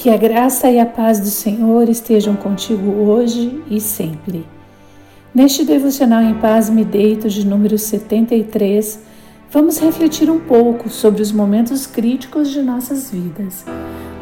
Que 0.00 0.08
a 0.08 0.16
graça 0.16 0.70
e 0.70 0.80
a 0.80 0.86
paz 0.86 1.20
do 1.20 1.26
Senhor 1.26 1.86
estejam 1.86 2.34
contigo 2.34 2.90
hoje 3.02 3.62
e 3.70 3.78
sempre. 3.78 4.46
Neste 5.34 5.62
devocional 5.62 6.22
em 6.22 6.32
paz 6.32 6.70
me 6.70 6.86
deito 6.86 7.28
de 7.28 7.46
número 7.46 7.76
73, 7.76 8.98
vamos 9.50 9.78
refletir 9.78 10.30
um 10.30 10.40
pouco 10.40 10.88
sobre 10.88 11.20
os 11.20 11.30
momentos 11.30 11.86
críticos 11.86 12.48
de 12.48 12.62
nossas 12.62 13.10
vidas, 13.10 13.66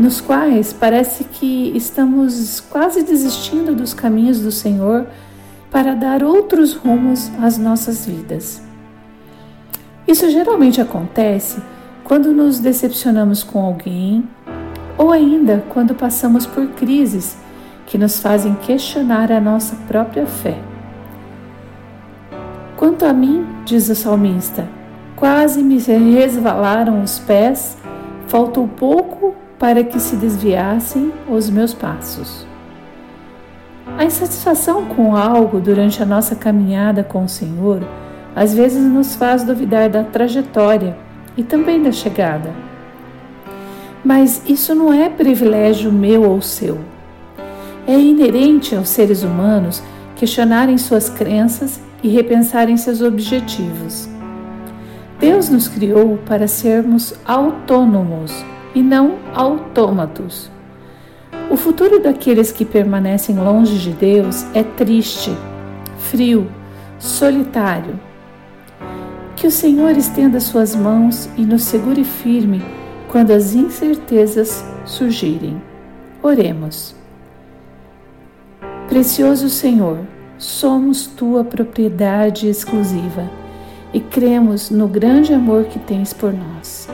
nos 0.00 0.20
quais 0.20 0.72
parece 0.72 1.22
que 1.22 1.70
estamos 1.76 2.58
quase 2.58 3.04
desistindo 3.04 3.72
dos 3.72 3.94
caminhos 3.94 4.40
do 4.40 4.50
Senhor 4.50 5.06
para 5.70 5.94
dar 5.94 6.24
outros 6.24 6.74
rumos 6.74 7.30
às 7.40 7.56
nossas 7.56 8.04
vidas. 8.04 8.60
Isso 10.08 10.28
geralmente 10.28 10.80
acontece 10.80 11.62
quando 12.02 12.32
nos 12.32 12.58
decepcionamos 12.58 13.44
com 13.44 13.64
alguém 13.64 14.24
ou 14.98 15.12
ainda 15.12 15.64
quando 15.70 15.94
passamos 15.94 16.44
por 16.44 16.66
crises 16.70 17.38
que 17.86 17.96
nos 17.96 18.20
fazem 18.20 18.54
questionar 18.56 19.32
a 19.32 19.40
nossa 19.40 19.74
própria 19.86 20.26
fé. 20.26 20.58
Quanto 22.76 23.06
a 23.06 23.12
mim, 23.12 23.46
diz 23.64 23.88
o 23.88 23.94
salmista, 23.94 24.68
quase 25.16 25.62
me 25.62 25.78
resvalaram 25.78 27.02
os 27.02 27.18
pés, 27.18 27.78
faltou 28.26 28.68
pouco 28.68 29.34
para 29.58 29.82
que 29.82 29.98
se 29.98 30.16
desviassem 30.16 31.12
os 31.28 31.48
meus 31.48 31.72
passos. 31.72 32.46
A 33.96 34.04
insatisfação 34.04 34.84
com 34.84 35.16
algo 35.16 35.58
durante 35.58 36.02
a 36.02 36.06
nossa 36.06 36.36
caminhada 36.36 37.02
com 37.02 37.24
o 37.24 37.28
Senhor 37.28 37.82
às 38.36 38.54
vezes 38.54 38.84
nos 38.84 39.16
faz 39.16 39.42
duvidar 39.42 39.88
da 39.88 40.04
trajetória 40.04 40.96
e 41.36 41.42
também 41.42 41.82
da 41.82 41.90
chegada. 41.90 42.52
Mas 44.04 44.42
isso 44.46 44.74
não 44.74 44.92
é 44.92 45.08
privilégio 45.08 45.92
meu 45.92 46.22
ou 46.22 46.40
seu. 46.40 46.78
É 47.86 47.98
inerente 47.98 48.74
aos 48.74 48.88
seres 48.88 49.22
humanos 49.22 49.82
questionarem 50.16 50.76
suas 50.78 51.08
crenças 51.08 51.80
e 52.02 52.08
repensarem 52.08 52.76
seus 52.76 53.00
objetivos. 53.00 54.08
Deus 55.18 55.48
nos 55.48 55.66
criou 55.66 56.18
para 56.18 56.46
sermos 56.46 57.14
autônomos 57.24 58.32
e 58.74 58.82
não 58.82 59.16
autômatos. 59.34 60.50
O 61.50 61.56
futuro 61.56 61.98
daqueles 62.00 62.52
que 62.52 62.64
permanecem 62.64 63.36
longe 63.36 63.78
de 63.78 63.90
Deus 63.90 64.44
é 64.54 64.62
triste, 64.62 65.32
frio, 65.98 66.46
solitário. 66.98 67.98
Que 69.34 69.46
o 69.46 69.50
Senhor 69.50 69.96
estenda 69.96 70.40
suas 70.40 70.76
mãos 70.76 71.28
e 71.36 71.42
nos 71.42 71.64
segure 71.64 72.04
firme 72.04 72.62
quando 73.08 73.32
as 73.32 73.54
incertezas 73.54 74.64
surgirem. 74.84 75.60
Oremos. 76.22 76.94
Precioso 78.88 79.48
Senhor, 79.48 79.98
somos 80.36 81.06
tua 81.06 81.44
propriedade 81.44 82.48
exclusiva 82.48 83.28
e 83.92 84.00
cremos 84.00 84.70
no 84.70 84.86
grande 84.86 85.32
amor 85.32 85.64
que 85.64 85.78
tens 85.78 86.12
por 86.12 86.32
nós. 86.32 86.88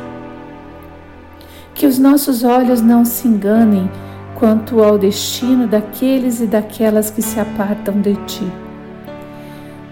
Que 1.75 1.87
os 1.87 1.99
nossos 1.99 2.45
olhos 2.45 2.81
não 2.81 3.05
se 3.05 3.27
enganem 3.27 3.91
quanto 4.37 4.83
ao 4.83 4.97
destino 4.97 5.67
daqueles 5.67 6.41
e 6.41 6.47
daquelas 6.47 7.11
que 7.11 7.23
se 7.23 7.39
apartam 7.41 8.01
de 8.01 8.15
ti. 8.27 8.47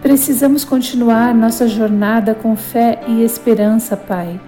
Precisamos 0.00 0.65
continuar 0.65 1.34
nossa 1.34 1.69
jornada 1.69 2.34
com 2.34 2.56
fé 2.56 3.00
e 3.06 3.23
esperança, 3.23 3.97
Pai 3.97 4.41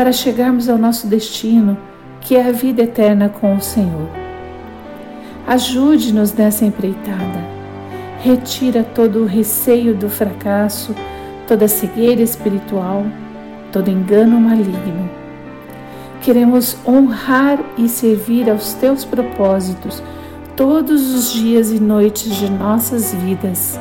para 0.00 0.12
chegarmos 0.12 0.66
ao 0.66 0.78
nosso 0.78 1.06
destino, 1.06 1.76
que 2.22 2.34
é 2.34 2.48
a 2.48 2.52
vida 2.52 2.84
eterna 2.84 3.28
com 3.28 3.54
o 3.54 3.60
Senhor. 3.60 4.08
Ajude-nos 5.46 6.32
nessa 6.32 6.64
empreitada. 6.64 7.44
Retira 8.22 8.82
todo 8.82 9.18
o 9.18 9.26
receio 9.26 9.94
do 9.94 10.08
fracasso, 10.08 10.94
toda 11.46 11.68
cegueira 11.68 12.22
espiritual, 12.22 13.04
todo 13.70 13.90
engano 13.90 14.40
maligno. 14.40 15.10
Queremos 16.22 16.78
honrar 16.86 17.58
e 17.76 17.86
servir 17.86 18.48
aos 18.48 18.72
teus 18.72 19.04
propósitos 19.04 20.02
todos 20.56 21.12
os 21.12 21.30
dias 21.30 21.70
e 21.72 21.78
noites 21.78 22.34
de 22.36 22.50
nossas 22.50 23.12
vidas. 23.12 23.78